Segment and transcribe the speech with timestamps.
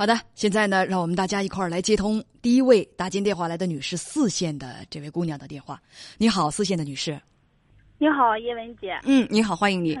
[0.00, 5.76] 好的，现在呢，让我们大家一块儿来接通第一位打进电话来的女士四线的这位姑娘的电话。
[6.18, 7.20] 你好，四线的女士。
[7.98, 8.96] 你好，叶文姐。
[9.02, 9.98] 嗯，你好，欢迎你。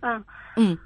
[0.00, 0.24] 嗯
[0.56, 0.78] 嗯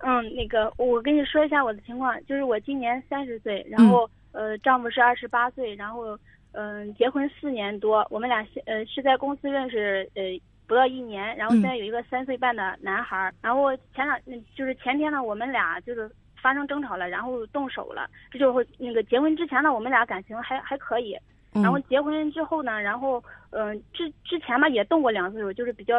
[0.00, 6.18] 嗯，那个，我跟你说一下我的情况，就是我今年三十岁，然后、呃，丈夫是二十八岁，然后
[6.50, 10.22] 嗯、结婚四年多，我们俩现呃是在公司认识呃
[10.66, 16.10] 不到一年，然后现在有一个三岁半的男孩儿，然后前两嗯就是前天呢，我们俩就是
[16.42, 21.16] 发生争吵了，然后动手了，这就是那个结婚之前呢，我们俩感情还还可以，
[21.54, 25.96] 嗯，然后结婚之后呢，然后嗯、呃之之前吧也动过两次手，就是比较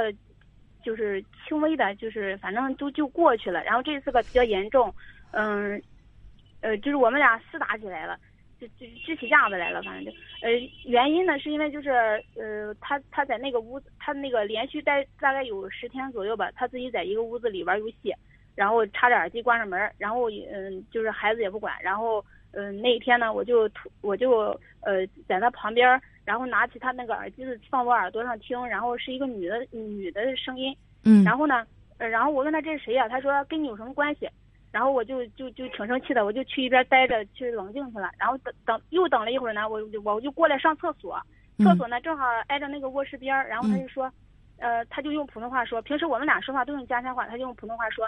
[0.84, 3.64] 就是轻微的，就是反正都就过去了。
[3.64, 4.94] 然后这次吧比较严重，
[5.32, 5.82] 嗯
[6.62, 8.18] 呃就是我们俩厮打起来了，
[8.60, 10.12] 就就支起架子来了，反正就
[10.42, 10.50] 呃
[10.86, 11.90] 原因呢是因为就是
[12.36, 18.14] 呃他他在那个屋子，他那个连续待大概有十天左右吧，他自己在一个屋子里玩游戏，
[18.56, 22.24] 然后插着耳机关着门儿，然后嗯就是孩子也不管，然后。
[22.54, 24.50] 嗯，那一天呢，我就突我就
[24.82, 31.66] 呃在他旁边儿，然后拿起他那个耳机子放我耳朵上听，然后是一个女的女的声音，嗯，然后呢，
[31.98, 34.30] 呃，然后我问他这是谁呀、他说跟你有什么关系？
[34.70, 38.12] 然后我就就就挺生气的，我就去一边待着去冷静去了。
[38.20, 41.18] 然后等等又等了一会儿呢，我就我就过来上厕所，
[41.60, 44.12] 厕所呢正好挨着那个卧室边儿，然后他就说，
[44.60, 48.06] 呃，他就用普通话说，平时我们俩说话都用家乡话，他就用普通话说，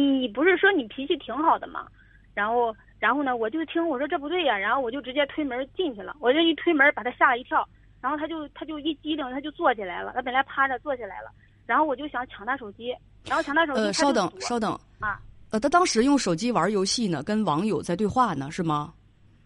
[0.00, 1.86] 你不是说你脾气挺好的吗？
[2.34, 7.66] 然后然后呢，我就听我说这不对呀，然后我就直接推门进去了，我这一推门把他吓了一跳，
[8.00, 11.30] 然后他就他就一激灵，他就坐起来了，他本来趴着坐起来了，
[11.64, 12.92] 然后我就想抢他手机，
[13.24, 18.92] 然后抢他手机，呃，稍等稍等啊，呃，他当时用手机玩游戏呢，跟网友在对话呢，是吗？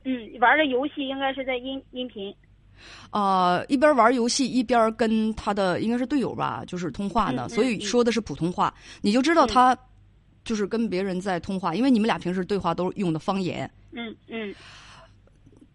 [0.04, 2.34] 嗯，玩的游戏应该是在音音频，
[3.10, 9.76] 呃，一边玩游戏一边跟他的应该是队友吧，就是通话呢，嗯嗯所以嗯说的是普通话，你就知道他
[10.48, 14.54] 就是跟别人在通话，因为你们俩平时对话都用的方言，嗯嗯，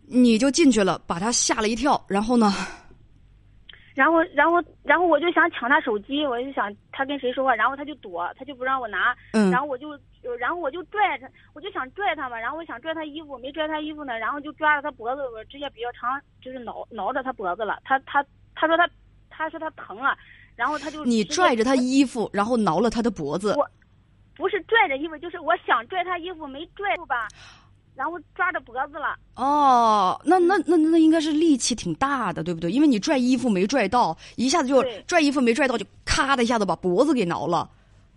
[0.08, 2.52] 你就进去了，把他吓了一跳，然后呢，
[3.94, 9.52] 然后然后然后我就想抢他手机，我就想他跟谁说话，然后他就躲，他就不让我拿，嗯。
[9.52, 9.90] 然后我就
[10.24, 18.26] 呃然后我就拽他，我就想拽他嘛，然后我想拽他衣服，没拽他衣服呢，然后就抓着他脖子，我指甲比较长，就是挠挠着他脖子了，他他
[18.56, 18.90] 他说他
[19.30, 20.18] 他说他疼了，
[20.56, 23.70] 然后他就你拽着他衣服，然后挠了他的脖子，我
[24.36, 27.28] 不是拽着衣服，就是我想拽他衣服没拽住吧，
[27.96, 29.16] 然后抓着脖子了。
[29.36, 32.72] 哦，那那那那应该是力气挺大的，对不对？
[32.72, 37.70] 因为你拽衣服没拽到，一下子就拽衣服没拽到，就咔的一下子把脖子给挠了，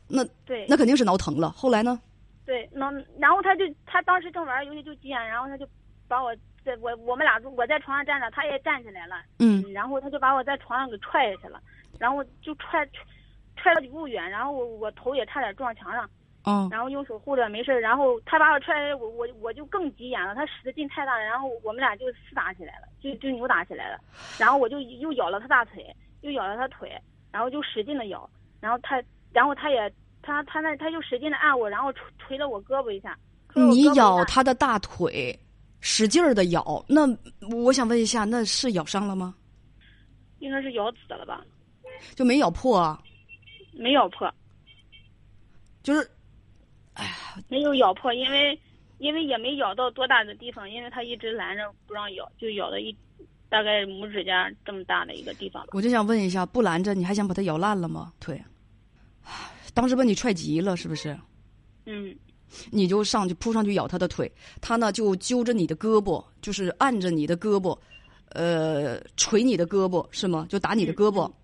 [0.08, 1.50] 那对，那肯定是挠疼了。
[1.50, 2.00] 后来呢？
[2.46, 5.68] 对，然后然后他就他当时正玩游戏就急眼，然后他就
[6.06, 6.32] 把我
[6.64, 11.60] 在我我们俩我在床上站着，他也站起来了，嗯然后他就把我在床上给踹下去了，
[11.98, 13.04] 然后就踹踹
[13.56, 16.08] 踹了几步远，然后我我头也差点撞墙上，
[16.44, 23.98] 哦然后用手护着没事儿，然后他把我踹，我我我就更急眼了，他使的劲太大了，然后我们俩就厮打起来了，就就扭打起来了，
[24.38, 25.84] 然后我就又咬了他大腿，
[26.20, 26.92] 又咬了他腿，
[27.32, 28.28] 然后就使劲的咬，
[28.60, 29.02] 然后他
[29.32, 33.18] 然后他也他他那他就使劲的按我，然后捶捶了我胳膊一下，
[33.54, 35.36] 你咬他的大腿，
[35.80, 37.02] 使劲儿的咬，那
[37.50, 39.34] 我想问一下，那是咬伤了吗？
[40.40, 41.42] 应该是咬死了吧？
[42.14, 43.02] 就没咬破啊？
[43.76, 44.32] 没咬破，
[45.82, 46.10] 就是
[46.94, 47.14] 哎
[47.48, 48.58] 没有咬破，因为
[48.98, 52.96] 因为也没咬到多大的地方，因为他一直拦着不让咬，就咬了一
[53.48, 55.70] 大概拇指甲这么大的一个地方吧。
[55.72, 58.12] 我就想问一下，不拦着你还想把它咬烂了吗？
[58.18, 58.42] 腿？
[59.74, 61.16] 当时把你踹急了是不是？
[61.84, 62.16] 嗯
[62.70, 64.30] 你就上去扑上去咬他的腿，
[64.62, 67.76] 他呢就揪着你的胳膊，就是按着你的胳膊，
[68.30, 70.46] 呃，捶你的胳膊是吗？
[70.48, 71.34] 就打你的胳膊，嗯，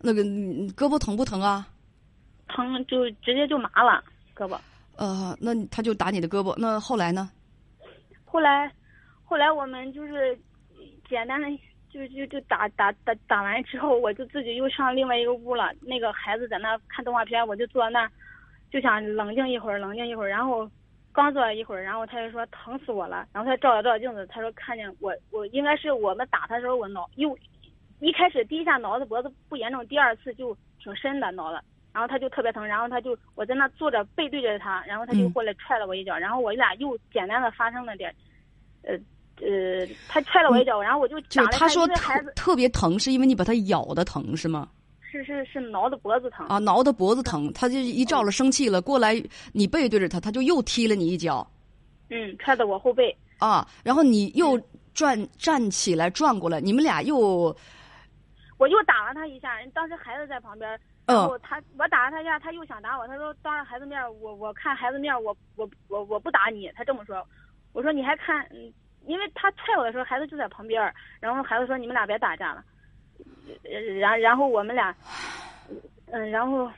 [0.00, 1.66] 那个嗯胳膊疼不疼啊？
[2.48, 4.02] 疼就直接就麻了
[4.34, 4.58] 胳膊。
[4.96, 7.30] 呃，那他就打你的胳膊，那后来呢？
[8.24, 8.70] 后来，
[9.24, 10.38] 后来我们就是
[11.08, 11.48] 简单的
[11.90, 15.72] 就就就打打打打完之后，我就自己又上另外一个屋了。
[15.80, 18.10] 那个孩子在那看动画片，我就坐那儿，
[18.70, 20.28] 就想冷静一会儿，冷静一会儿。
[20.28, 20.70] 然后
[21.12, 23.26] 刚坐了一会儿，然后他就说疼死我了。
[23.32, 27.36] 然后他照了照镜子，他说看见我我应该是我们打他的时候我脑又
[28.00, 31.62] 一开始第一下挠的脖子不严重，第二次就挺深的挠了。
[31.92, 38.14] 然后他就特别疼，然后他就我在那坐着背对着他，然后他就嗯过来踹了我一脚，然后我俩又简单的发生了点，
[38.82, 38.94] 呃
[39.40, 44.68] 呃，他踹了我一脚，然后我就就打了是他说特因为孩子特别疼，是因为你把他咬的疼是吗？
[45.00, 49.20] 是是是挠的脖子疼，啊，挠的脖子疼，他就一照了生气了，过来
[49.52, 51.44] 你背对着他，他就又踢了你一脚
[52.10, 54.56] 嗯，踹的我后背，啊，然后你又
[54.94, 57.52] 转站起来转过来，你们俩又
[58.60, 67.26] 我又打了他一下，当时孩子在旁边，然后他我打了他一下，他又想打我，他说当着孩子面儿，我我看孩子面儿，我我我我不打你，他这么说。
[67.72, 68.70] 我说你还看，嗯，
[69.06, 72.62] 因为他踹我的时候，孩子就在旁边儿，然后孩子说你们俩别打架了，
[73.64, 74.94] 呃然然后我们俩，
[76.12, 76.70] 嗯，然后，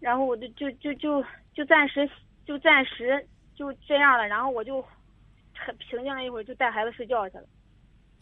[0.00, 1.24] 然后我就就就就
[1.54, 2.10] 就暂时
[2.44, 3.24] 就暂时
[3.54, 4.82] 就这样了，然后我就
[5.56, 7.44] 很平静了一会儿，就带孩子睡觉去了。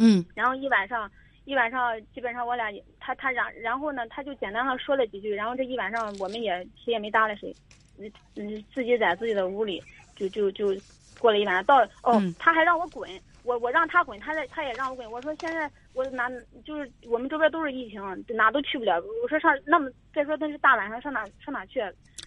[0.00, 1.10] 嗯然后一晚上，
[1.44, 7.54] 一晚上基本上我俩也他他然然后呢，他就简单的说了几句，然后这一晚上我们也谁也没搭理谁，
[7.98, 9.82] 嗯嗯，自己在自己的屋里
[10.16, 10.74] 就就就
[11.18, 11.64] 过了一晚上。
[11.64, 13.08] 到哦，嗯他还让我滚，
[13.42, 15.10] 我我让他滚，他在他也让我滚。
[15.10, 16.30] 我说现在我哪
[16.64, 19.02] 就是我们这边都是疫情，哪都去不了。
[19.22, 21.80] 我说上那么再说那是大晚上上哪上哪去？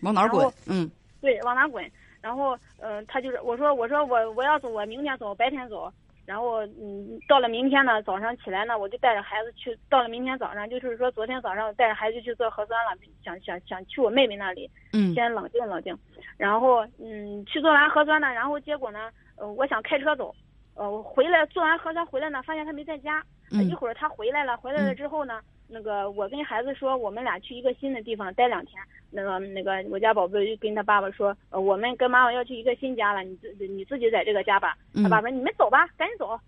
[0.04, 0.48] 往哪儿滚？
[0.68, 0.90] 嗯
[1.22, 1.90] 对，往哪滚？
[2.22, 5.92] 然后，呃，他就是我说我说我我要走，我明天走，白天走。
[6.27, 9.75] 然后，嗯，到了明天呢，早上起来呢，我就带着孩子去。
[9.89, 12.91] 到了明天早上，就是说昨天早上带着孩子去做核酸了，
[13.24, 15.97] 想想想去我妹妹那里，嗯先冷静冷静。
[16.35, 20.35] 然后，嗯，去做完核酸呢，然后结果呢，呃，我想开车走，
[20.75, 23.24] 呃，我回来做完核酸回来呢，发现他没在家。
[23.51, 25.39] 呃嗯一会儿他回来了，回来了之后呢，
[25.69, 28.81] 那个我跟孩子说，我们俩去一个新的地方待两天。
[29.10, 34.78] 那个那个，我家宝贝就跟他爸爸说，呃，我们跟妈妈要去一个新家了，你自你自己在这个家吧。
[34.94, 36.40] 他嗯爸爸说你们走吧，赶紧走。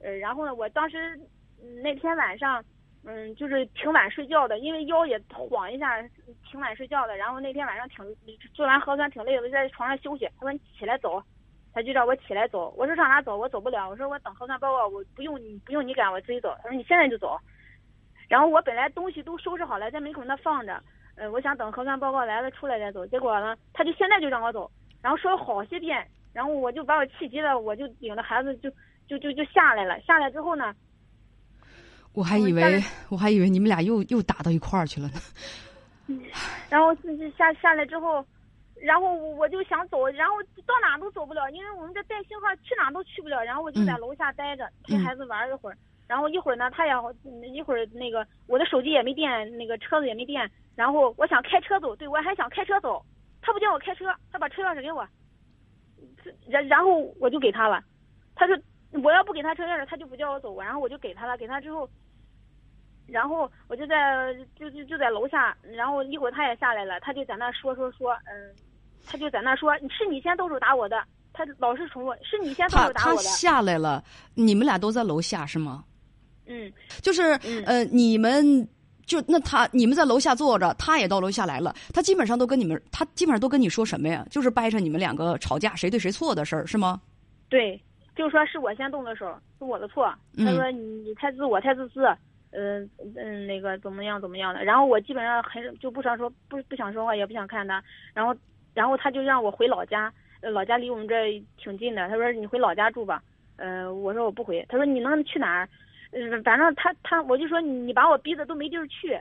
[0.00, 1.16] 呃，然后呢，我当时、
[1.62, 2.64] 嗯那天晚上，
[3.04, 6.02] 嗯，就是挺晚睡觉的，因为腰也晃一下，
[6.50, 7.16] 挺晚睡觉的。
[7.16, 8.04] 然后那天晚上挺
[8.52, 10.26] 做完核酸挺累的，在床上休息。
[10.38, 11.22] 他说你起来走，
[11.72, 12.74] 他就让我起来走。
[12.76, 13.36] 我说上哪走？
[13.36, 13.88] 我走不了。
[13.88, 16.54] 我说我等核酸报告，我不用你不用你赶，我自己走。
[16.62, 17.38] 他说你现在就走。
[18.28, 20.82] 然后我本来东西都收拾好了，在门口那放着，
[21.14, 23.06] 呃，我想等核酸报告来了出来再走。
[23.06, 24.70] 结果呢，他就现在就让我走，
[25.00, 28.70] 然后说了好些遍，然后我就把我气急了，我就领着孩子就
[29.06, 30.00] 就就就下来了。
[30.00, 30.74] 下来之后呢，
[32.12, 35.20] 我还以为我还以为你们俩又又打到一块儿去了呢。
[36.68, 36.94] 然后
[37.36, 38.24] 下下来之后，
[38.74, 40.34] 然后我我就想走，然后
[40.66, 43.42] 到哪都走不了，因为我们这带信号，去哪都去不了。
[43.44, 45.76] 然后我就在嗯楼下待着，陪孩子玩一会儿。
[46.06, 46.92] 然后一会儿呢，他也
[47.24, 50.50] 嗯一会儿那个我的手机也没电，那个车子也没电。
[50.74, 53.04] 然后我想开车走，对我还想开车走，
[53.40, 55.06] 他不叫我开车，他把车钥匙给我，
[56.48, 57.82] 然然后我就给他了。
[58.34, 58.56] 他说
[59.02, 60.60] 我要不给他车钥匙，他就不叫我走。
[60.60, 61.88] 然后我就给他了，给他之后。
[63.08, 68.54] 然后我就在就就就在楼下，然后一会儿他也下来了，他就在那说说说，嗯，
[69.06, 71.00] 他就在那说是你先动手打我的，
[71.32, 74.02] 他老是重复是你先动他他手打我的，他下来了，
[74.34, 75.84] 你们俩都在楼下是吗？
[76.46, 76.72] 嗯。
[77.02, 77.62] 就是嗯。
[77.64, 78.66] 呃，你们
[79.04, 84.26] 就那他你们在楼下坐着，他也到楼下来了，他基本上都跟你们，他基本上都跟你说什么呀？
[84.30, 87.00] 就是掰扯你们两个吵架谁对谁错的事儿是吗？
[87.48, 87.80] 对，
[88.16, 89.26] 就说是我先动的手，
[89.58, 90.06] 是我的错，
[90.36, 92.04] 他嗯说你你太自我太自私，
[92.50, 97.80] 嗯嗯那个怎么样怎么样的，然后我基本上很就不想说不不想说话，也不想看他，
[98.12, 98.34] 然后
[98.74, 103.22] 然后他就让我回老家，呃老家离我们这儿挺近的，他说你回老家住吧，
[103.54, 105.68] 呃我说我不回，他说你能去哪儿？
[106.12, 109.18] 嗯，反正他他我就说你你把我逼的都没地儿去。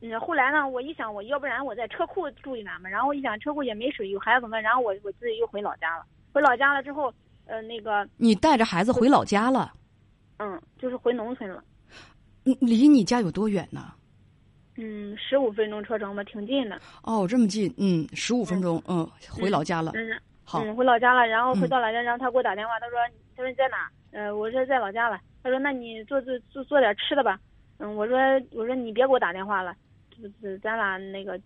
[0.00, 2.88] 嗯，后来呢，我一想，我要不然我在车库住一晚吧。
[2.90, 4.60] 然后我一想，车库也没水，有孩子怎么？
[4.60, 6.04] 然后我我自己又回老家了。
[6.32, 7.12] 回老家了之后，
[7.46, 9.72] 呃，那个，你带着孩子回老家了，
[10.38, 11.62] 嗯，就是回农村了。
[12.44, 13.92] 嗯离你家有多远呢？
[14.76, 16.80] 嗯，十五分钟车程吧，挺近的。
[17.04, 21.24] 哦，这么近，嗯，十五分钟，嗯，回老家了，嗯，好，嗯，回老家了。
[21.26, 22.96] 然后回嗯到老家，然后他给我打电话，他说，
[23.36, 23.88] 他说你在哪？
[24.10, 25.20] 呃，我说在老家了。
[25.42, 27.38] 他说，那你做做做做点吃的吧。
[27.78, 28.16] 嗯，我说
[28.52, 29.74] 我说你别给我打电话了，
[30.10, 31.40] 就是咱俩那个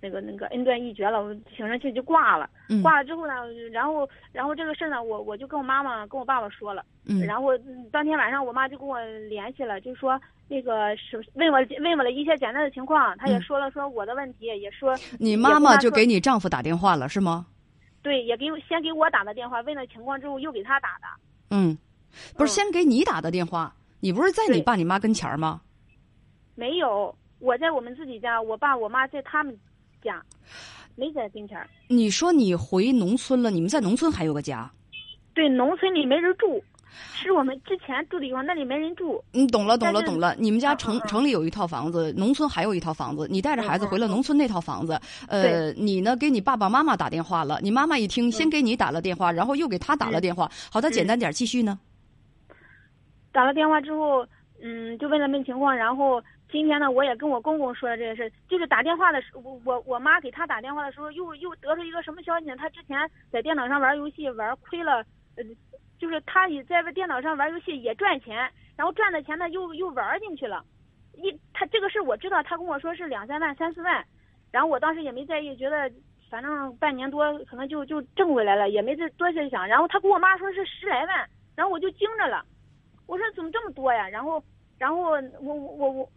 [0.00, 2.48] 那个那个恩断义绝了，我挺生气就挂了。
[2.68, 3.34] 嗯挂了之后呢，
[3.70, 6.84] 然后然后这个事儿呢，我我就跟我妈妈跟我爸爸说了。
[7.08, 17.46] 嗯然后嗯当天晚上我妈就跟我联系了，就说那个是问我问我了一些简单的情况，她也嗯说了说我的问题，也说你妈妈就给你丈夫打电话了是吗？
[18.02, 21.06] 对，也给我先给我打的电话，问了情况之后又给他打的。
[21.50, 21.76] 嗯，
[22.36, 25.60] 不是嗯先给你打的电话，你不是在你爸你妈跟前儿吗？
[26.54, 29.56] 没有，我在我们自己家，我爸我妈在他们
[30.02, 30.22] 家，
[30.94, 31.68] 没在跟前儿。
[31.88, 34.70] 你说你回农村了，你们在农村还有个家？
[35.34, 36.64] 对，农村里没人住，
[37.14, 39.22] 是我们之前住的地方，那里没人住。
[39.32, 40.34] 你，懂了，懂了，懂了。
[40.38, 43.28] 你们家嗯城城里有一套房子，农村还有一套房子。
[43.30, 50.50] 你带着孩子回了农村那套房子，呃，你呢给你爸爸妈妈打电话了，你妈妈一听，先给你打了电话，然后又给他打了嗯电话。
[50.70, 51.78] 好的，简单点，继续呢。
[53.36, 54.26] 打了电话之后，
[54.62, 62.56] 嗯，就问了问情况，然后今天呢，我也跟我公公说了这个事，就是打电话的时，我我我妈给他打电话的时候，又又得出一个什么消息呢？
[62.56, 62.98] 他之前
[63.30, 65.04] 在电脑上玩游戏玩亏了，
[65.36, 65.44] 呃，
[65.98, 70.64] 就是他也在电脑上玩游戏也赚钱，然后赚的钱呢又又玩进去了，
[71.18, 74.02] 一他这个事我知道，他跟我说是两三万、三四万，
[74.50, 75.92] 然后我当时也没在意，觉得
[76.30, 79.68] 反正半年多可能就就挣回来了，也没再多去想。
[79.68, 82.42] 然后他跟我妈说是十来万，然后我就惊着了，
[83.06, 84.08] 我说怎么这么多呀？
[84.08, 84.42] 然后
[84.78, 86.08] 然后我我我我，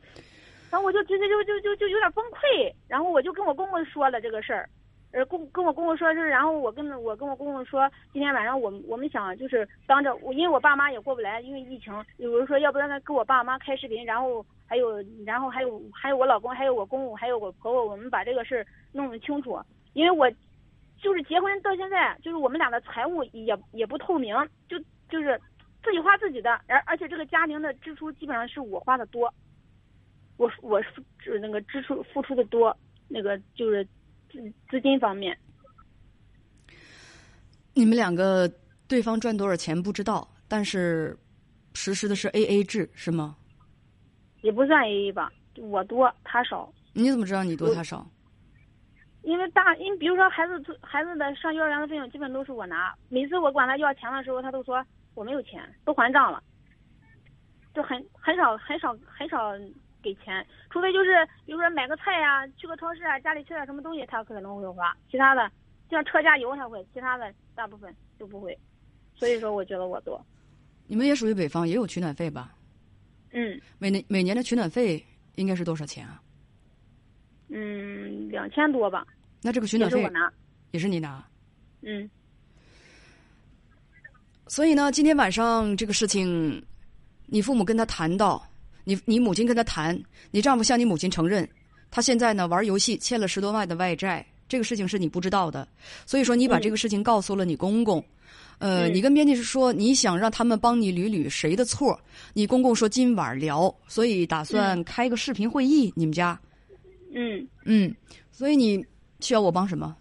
[0.72, 4.69] 然后我就直接就就就就有点崩溃，然后我就跟我公公说了这个事儿。
[5.12, 19.60] 呃，公跟我公公说是，然后我跟我跟我公公说，今天晚上我们我们想就是当着我，因为我爸妈也过不来，因为疫情，有人说要不然跟我爸妈开视频，然后还有然后还有还有我老公，还有我公公，还有我婆婆，我们把这个事儿弄清楚，
[19.93, 20.29] 因为我
[21.01, 24.36] 就是结婚到现在，就是我们俩的财务也也不透明，
[24.67, 24.77] 就
[25.10, 25.41] 就是
[25.83, 29.33] 自己花自己的，而而且这个家庭的支出基本上是我花的多，
[30.38, 32.75] 我我是那个支出付出的多，
[33.07, 33.88] 那个就是。
[34.31, 35.36] 资资金方面，
[37.74, 38.48] 你们两个
[38.88, 41.17] 对方赚多少钱不知道，但是
[41.74, 43.36] 实施的是 A A 制是吗？
[44.41, 46.71] 也不算 A A 吧，我多他少。
[46.93, 48.07] 你怎么知道你多他少？
[49.24, 54.86] 因为大，因为比如说孩子孩子的上幼儿园的费用基本都是我拿，每次我管他要钱的时候，他都说
[55.19, 56.41] 我没有钱，都还账了，
[57.73, 59.51] 就很很少很少很少。
[60.01, 64.95] 给钱，除非就是比如说买个菜呀，去个超市啊，家里缺点什么东西，他可能会花。
[65.11, 65.51] 其他的，
[65.89, 68.57] 像车加油他会，其他的大部分就不会。
[69.13, 70.25] 所以说，我觉得我多。
[70.88, 72.55] 你们也属于北方，也有取暖费吧？
[73.31, 73.59] 嗯。
[73.77, 76.23] 每年每年的取暖费应该是多少钱啊？
[77.49, 79.05] 嗯，两千多吧。
[79.43, 80.31] 那这个取暖费也是我拿，
[80.71, 81.21] 也是你拿。
[81.81, 82.09] 嗯。
[84.50, 86.62] 所以呢，今天晚上这个事情，
[87.27, 88.44] 你父母跟他谈到。
[88.86, 90.01] 你你母亲跟他谈，
[90.32, 91.48] 你丈夫向你母亲承认，
[91.91, 95.68] 他现在呢玩游戏欠了十多万的外债，这个事情是你不知道的，
[96.08, 98.03] 所以说你把这个事情告诉了你公公，
[98.58, 102.00] 呃，你跟编辑是说你想让他们帮你捋捋谁的错，
[102.34, 106.39] 你公公说今晚聊，所以打算开个视频会议，你们家，
[107.13, 107.94] 嗯嗯，
[108.32, 108.84] 所以你
[109.20, 109.96] 需要我帮什么？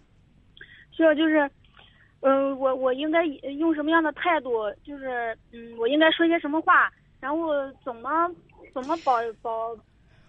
[0.97, 1.47] 需要就是，
[2.21, 4.69] 嗯，我我应该用什么样的态度？
[4.83, 6.91] 就是嗯，我应该说些什么话？
[7.19, 7.49] 然后
[7.83, 8.09] 怎么？
[8.71, 9.75] 怎么保保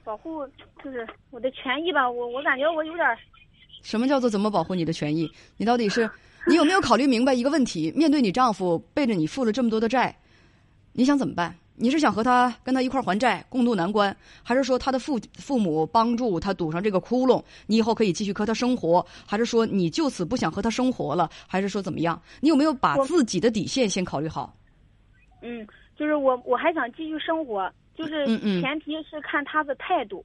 [0.03, 0.47] 保护
[0.83, 2.11] 就是我的权益吧？
[2.11, 3.07] 我我感觉我有点。
[3.83, 5.31] 什么叫做怎么保护你的权益？
[5.59, 6.09] 你到底是
[6.47, 7.93] 你有没有考虑明白一个问题？
[7.93, 10.17] 面对你丈夫背着你付了这么多的债，
[10.95, 11.55] 你想怎么办？
[11.81, 19.05] 你是想和他跟他一块还债，共度难关，还是说他的父父母帮助他堵上这个窟窿，你以后可以继续和他生活？
[19.27, 21.31] 还是说你就此不想和他生活了？
[21.49, 22.21] 还是说怎么样？
[22.41, 24.55] 你有没有把自己的底线先考虑好？
[25.41, 27.73] 嗯，就是我我还想继续生活。
[27.97, 28.25] 就是
[28.63, 30.25] 前提是看他的态度。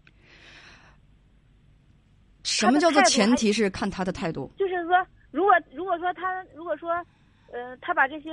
[2.44, 4.50] 什么叫做前提是看他的态度？
[4.58, 6.92] 就是说，如果如果说他如果说，
[7.52, 8.30] 呃，他把这些，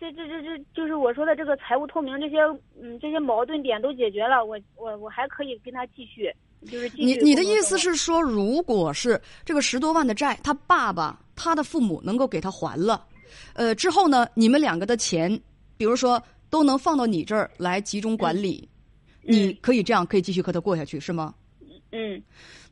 [0.00, 2.38] 这这这这，就是我说的这个财务透明这些，
[2.80, 6.34] 嗯，这些矛盾点都解决了，我我我还可以跟他继续，
[6.66, 7.04] 就是继续。
[7.04, 13.06] 你你的意思是说，如果是这个十多万的债，他爸爸他的父母能够给他还了，
[13.52, 15.40] 呃，之后呢，你们两个的钱，
[15.76, 16.20] 比如说。
[16.50, 18.68] 都能放到你这儿来集中管理，
[19.22, 21.32] 你可以这样可以继续和他过下去是吗？
[21.92, 22.20] 嗯，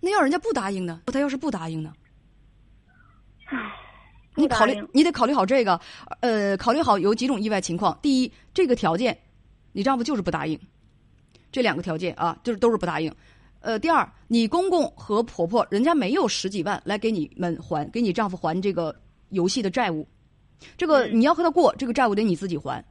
[0.01, 1.01] 那要人家不答应呢？
[1.07, 1.93] 他要是不答应呢？
[4.39, 5.79] 你考虑，你得考虑好这个，
[6.21, 7.99] 呃，考虑好有几种意外情况。
[8.01, 9.19] 第一，这个条件，
[9.73, 10.59] 你丈夫就是不答应，
[11.51, 13.13] 这两个条件啊，就是都是不答应。
[13.61, 18.95] 呃，第二，你公公和婆婆人家没有十几万来给你们还，给你丈夫还这个
[19.31, 20.07] 游戏的债务，
[20.77, 22.83] 这个你要和他过，这个债务得你自己还。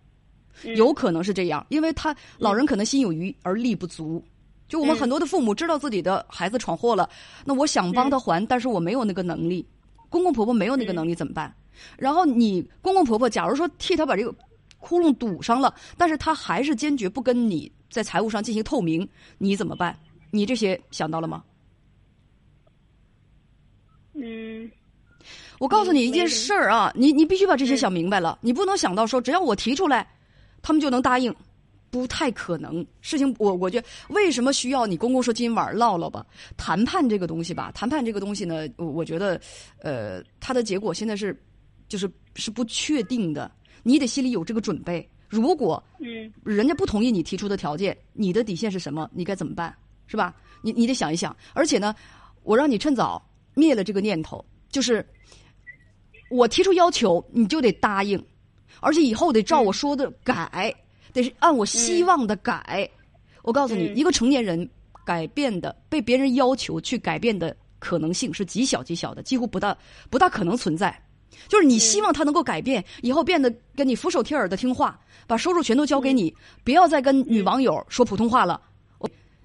[0.76, 4.22] 有可能是这样，因为他老人可能心有余而力不足。
[4.68, 7.10] 就我们很多的父母知道自己的孩子闯祸了，
[7.46, 9.66] 那我想帮他还，但是我没有那个能力。
[10.10, 11.54] 公公婆婆没有那个能力怎么办？
[11.98, 14.34] 然后你公公婆婆假如说替他把这个
[14.80, 19.98] 窟窿堵上了，但是他还是坚决不跟你在财务上进行透明，你怎么办？
[20.32, 21.44] 你这些想到了吗？
[24.14, 24.70] 嗯，
[25.60, 30.08] 我告诉你一件事儿啊，你你必须把这些想明白了，你不能想到说只要我提出来。
[30.64, 31.34] 他们就能答应，
[31.90, 32.86] 不太可能。
[33.02, 36.26] 事情我我觉得，为什么需要你公公说今晚唠唠吧？
[36.56, 39.40] 谈判这个东西吧，谈判这个东西呢，我我觉得，
[39.80, 41.36] 呃，它的结果现在是，
[41.88, 43.52] 就是是不确定的。
[43.84, 45.08] 你得心里有这个准备。
[45.30, 49.10] 如果嗯，人家不同意你提出的条件，你的底线是什么？
[49.14, 49.76] 你该怎么办？
[50.08, 50.34] 是吧？
[50.62, 51.36] 你你得想一想。
[51.54, 51.94] 而且呢，
[52.44, 53.22] 我让你趁早
[53.54, 55.06] 灭了这个念头，就是
[56.30, 58.22] 我提出要求，你就得答应。
[58.80, 60.74] 而且以后得照我说的改，
[61.14, 62.90] 得是按我希望的改。
[63.44, 64.70] 我告诉你，一个成年人
[65.06, 69.78] 改变的被别人要求去改变的可能性是极小极小的，几乎不大
[70.10, 71.02] 不大可能存在。
[71.48, 78.60] 就是你希望他能够改变，以后变得跟你俯首帖耳的听话，把收入全都交给你，不要再跟女网友说普通话了。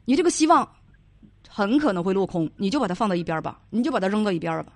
[0.04, 0.68] 你这个希望
[1.48, 4.72] 很可能会落空，你就把它放到一边吧，你就把它扔到一边吧，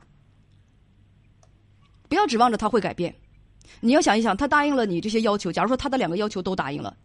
[2.08, 3.12] 不要指望着他会改变。
[3.80, 6.96] 你要想一想，他答应了你这些要求，假如说他的两个要求都答应了，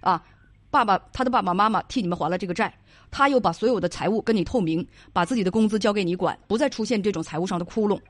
[0.00, 0.22] 啊，
[0.70, 2.72] 爸爸他的爸爸妈妈替你们还了这个债，
[3.10, 8.00] 他又把所有的财务跟你透明，把自己的工资交给你管，不再出现这种财务上的窟窿。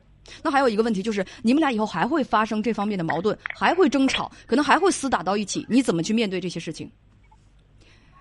[0.42, 6.90] 那还有一个问题就是，你们俩以后还会发生这方面的矛盾，还会争吵，可能还会厮打到一起，你怎么去面对这些事情？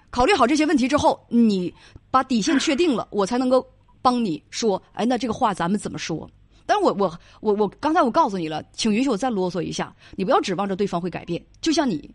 [0.09, 1.71] 考虑好这些问题之后，你
[2.09, 3.63] 把底线确定了，我才能够
[4.01, 6.27] 帮你说，哎，那这个话咱们怎么说？
[6.69, 11.43] 但是我我我我刚才我告诉你了，请允许我再啰嗦一下，你不要指望着对方会改变。
[11.61, 12.07] 就像你，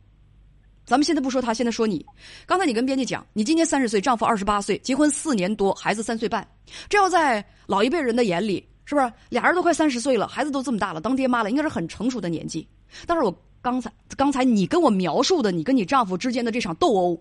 [0.86, 2.06] 咱们现在不说他，现在说你。
[2.46, 6.46] 刚才你跟编辑讲，你今年三十岁，丈夫二十八岁，结婚四年多，孩子三岁半，
[6.88, 8.64] 这要在老一辈人的眼里。
[8.84, 12.64] 是不是俩人都快三十岁了，孩子都这么大了，当爹妈了，应该是很成熟的年纪。
[13.08, 17.20] 但是我刚才刚才你跟我描述的你跟你丈夫之间的这场斗殴。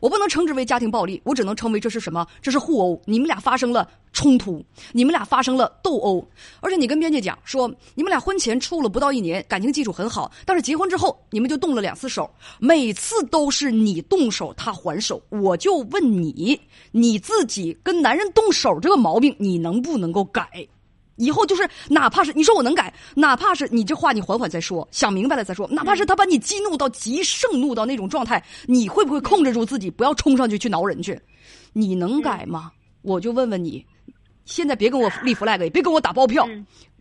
[0.00, 2.26] 我不能称之为家庭暴力，我只能称为这是什么？
[2.42, 3.00] 这是互殴。
[3.04, 6.26] 你们俩发生了冲突，你们俩发生了斗殴，
[6.60, 12.28] 而且你跟编辑讲说，你们俩婚前处了不到一年，感情基础很好，但是结婚之后你们就动了两次手，
[12.58, 15.22] 每次都是你动手，他还手。
[15.28, 20.48] 我就问你，你自己跟男人动手这个毛病，你能不能够改？
[21.20, 31.20] 以后就是，哪怕是你说我能改，哪怕是你这话你缓缓再说，想明白了再说，哪怕是他把你激怒到极盛怒到那种状态，你会不会控制住自己，不要冲上去去挠人去？
[31.74, 32.72] 你能改吗？
[33.02, 33.84] 我就问问你，
[34.46, 36.48] 现在别跟我立 flag，也别跟我打包票。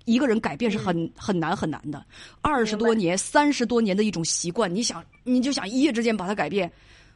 [0.06, 2.04] 一个人改变是很很难很难的，
[2.42, 6.72] 二十多年、三十多年的一种习惯，你想你就想一夜之间把它改变，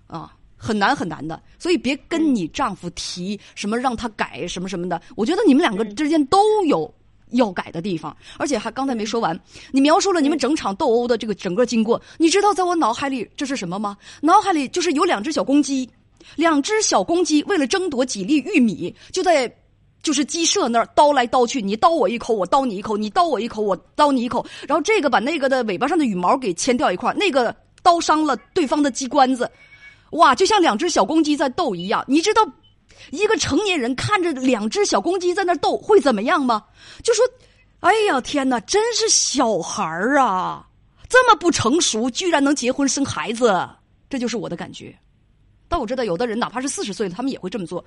[0.05, 0.31] 啊，
[0.63, 1.41] 很难很难的。
[1.59, 6.91] 所以别跟你丈夫提什么让他改什么什么的，我觉得你们两个之间都有。
[7.33, 9.35] 要改的地方，而且还刚才没说完。
[9.71, 13.97] 你描述了你们整场斗殴的这个整个经过，你知道在我脑海里这是什么吗？
[14.21, 15.89] 脑海里就是有两只小公鸡，
[16.35, 19.51] 两只小公鸡为了争夺几粒玉米，就在
[20.03, 29.49] 就是鸡舍那儿叨来叨去，你叨我一口，我叨你一口，你叨我一口，我叨你一口，然后这个把那个的尾巴上的羽毛给牵掉一块，那个刀伤了对方的鸡冠子，
[30.13, 32.41] 哇，就像两只小公鸡在斗一样，你知道。
[33.11, 36.63] 一个成年人看着两只小公鸡在那斗，会怎么样吗？
[37.03, 37.23] 就说
[37.81, 40.65] ：“哎呀，天哪，真是小孩儿啊，
[41.09, 43.67] 这么不成熟，居然能结婚生孩子。”
[44.09, 44.97] 这就是我的感觉。
[45.67, 47.83] 但我知道，有的人哪怕是四十岁了，他们也会这么做。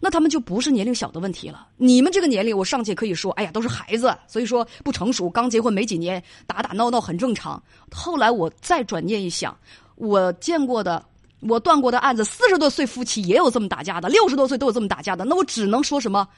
[0.00, 1.66] 那他们就不是年龄小的问题了。
[1.76, 9.56] 你们这个年龄，我尚且可以说：“哎呀，都是孩子，所以说不成熟，刚结婚没几年，打打闹闹很正常。”后来我再转念一想，
[9.96, 11.04] 我见过的。
[11.40, 15.24] 我断过的案子，四十多岁夫妻也有这么打架的，六十多岁都有这么打架的。
[15.24, 16.28] 那我只能说什么，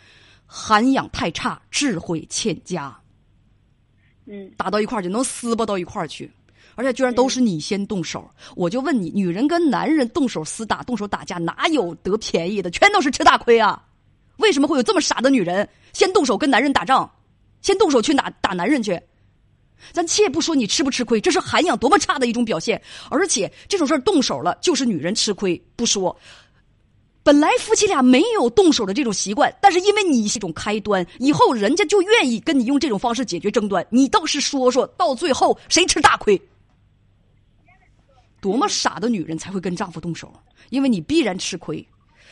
[0.46, 2.96] 涵养太差，智慧欠佳。
[4.26, 6.30] 嗯，打到一块儿就能撕巴到一块儿去，
[6.76, 8.30] 而且居然都是你先动手。
[8.54, 12.70] 我就问你，女人跟男人动手厮打、动手打架，哪有得便宜的？
[12.70, 13.84] 全都是吃大亏啊！
[14.36, 17.10] 为什么会有这么傻的女人，先动手跟男人打仗，
[17.60, 19.00] 先动手去打打男人去？
[19.90, 22.80] 咱且不说你吃不吃亏，这是涵养多么差的一种表现。
[23.10, 26.16] 而且这种事儿动手了，就是女人吃亏不说。
[27.24, 33.86] 本来夫妻俩没有动手的这种习惯，但是因为你是一种开端，以后人家就愿意跟你用这种方式解决争端。
[33.90, 36.40] 你倒是说说到最后谁吃大亏？
[38.40, 40.32] 多么傻的女人才会跟丈夫动手？
[40.70, 41.86] 因为你必然吃亏。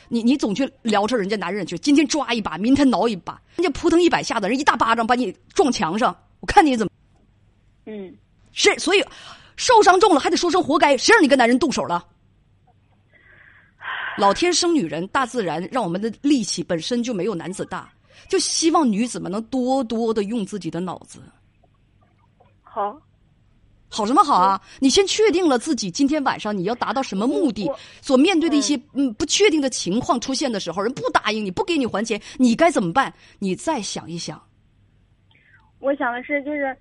[0.08, 6.90] 你你总去撩扯人家男人去，今天抓一把，明天挠一把，人家扑腾一百下子，人一大巴掌把你撞墙上，我看你怎么。
[7.90, 8.14] 嗯，
[8.52, 9.04] 是，所以
[9.56, 12.06] 受伤重了还得说声活该，谁让你跟男人动手了？
[14.16, 17.90] 老天生女人，大自然让我们的力气本身就没有男子大，
[18.28, 21.20] 就希望女子们能多多的用自己的脑子。
[22.62, 23.00] 好，
[23.88, 24.60] 好什么好啊？
[24.78, 27.68] 你先确定了自己今天晚上你要达到什么目的，
[28.02, 33.12] 所面对的一些嗯不确定的情况出现的时候，人不答应你不给你还钱，你该怎么办？
[33.38, 34.40] 你再想一想。
[35.78, 36.76] 我想的是，就是。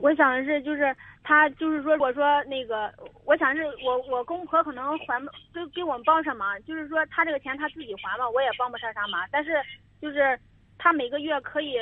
[0.00, 2.92] 我想的是，就是他，就是说，我说那个，
[3.26, 5.20] 我想是我我公婆可能还
[5.52, 9.28] 给给我们帮上忙，就是说他这个钱他自己还嘛，我也帮不上啥忙。
[9.30, 9.52] 但是
[10.00, 10.38] 就是
[10.78, 11.76] 他每个月可以，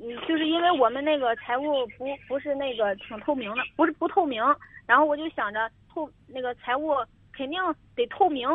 [0.00, 4.42] 嗯，就是因为我们那个财务不不是那个挺透明的，不是不透明。
[4.86, 6.94] 然后我就想着透那个财务
[7.32, 7.60] 肯定
[7.96, 8.48] 得透明，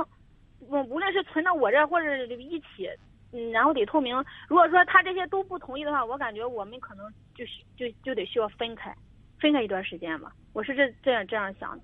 [0.70, 2.90] 我无论是存到我这或者一起。
[3.34, 4.16] 嗯，然后得透明。
[4.48, 7.44] 如果说他这些都不同意的话，我感觉我们可能就
[7.76, 8.96] 就就得需要分开，
[9.40, 10.32] 分开一段时间吧。
[10.54, 11.84] 我是这这样这样想的。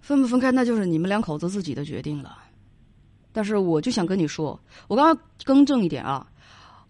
[0.00, 2.36] 分不分开，那就是你们两口子自己的决定了。
[3.32, 6.26] 但是我就想跟你说，我刚刚更正一点啊，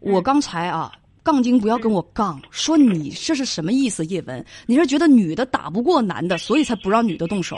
[0.00, 0.90] 我刚才啊
[1.22, 4.04] 杠精不要跟我杠，说你这是什么意思？
[4.06, 7.56] 叶文，你是觉得女的打不过男的，所以才不让女的动手？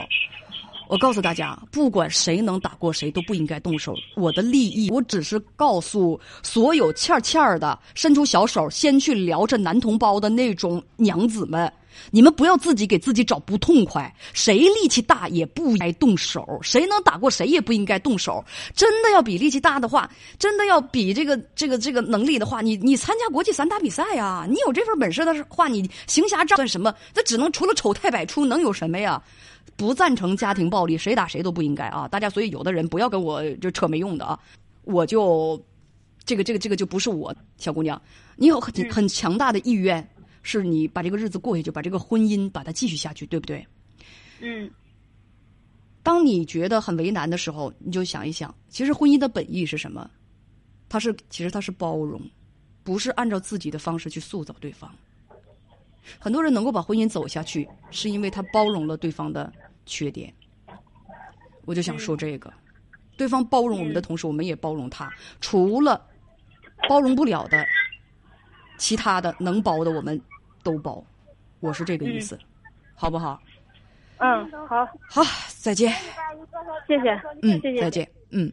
[0.87, 3.95] 我告诉大家，不管谁能打过谁，都不应该动手。
[4.15, 11.71] 我的利益，我只是告诉所有欠欠的，伸出小手先去撩这男同胞的那种娘子们，
[12.11, 14.13] 你们不要自己给自己找不痛快。
[14.33, 18.43] 谁力气大也不该动手，谁能打过谁也不应该动手。
[18.75, 26.93] 真的要比力气大的话，真的要比这个这个这个能力的话，你你参加国际散打比赛呀，你有这份本事的话，你行侠仗算什么？
[27.15, 29.21] 那只能除了丑态百出，能有什么呀？
[29.75, 32.07] 不赞成家庭暴力，谁打谁都不应该啊！
[32.07, 34.39] 大家，所以有的人不要跟我就扯没用的啊！
[34.83, 35.61] 我就
[36.23, 38.01] 这个这个这个就不是我，小姑娘，
[38.35, 40.07] 你有很很强大的意愿，
[40.43, 43.65] 是你把这个日子过下去，把这个婚姻把它继续下去，对不对？
[44.39, 44.69] 嗯。
[46.01, 50.09] 当你觉得很为难的时候，你就想一想，其实婚姻的本意是什么？
[50.87, 52.21] 它是其实它是包容，
[52.83, 54.89] 不是按照自己的方式去塑造对方。
[56.19, 59.51] 很多人能够把婚姻走下去，是因为他包容了对方的
[59.85, 60.33] 缺点。
[61.65, 62.53] 我就想说这个，
[63.17, 65.11] 对方包容我们的同时，我们也包容他。
[65.41, 65.99] 除了
[66.87, 67.65] 包容不了的，
[68.77, 70.21] 其他的能包的我们
[70.63, 71.03] 都包。
[71.59, 72.37] 我是这个意思，
[72.93, 73.41] 好不好？
[74.17, 74.85] 嗯，好。
[75.09, 75.23] 好，
[75.57, 75.91] 再见。
[76.87, 77.19] 谢谢。
[77.41, 77.81] 嗯，谢谢。
[77.81, 78.07] 再见。
[78.29, 78.51] 嗯。